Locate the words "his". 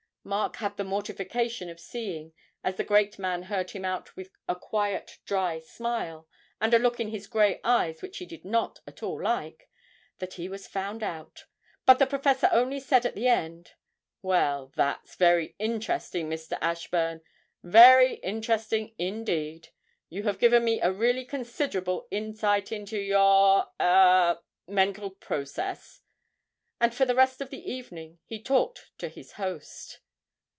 7.07-7.25, 29.09-29.31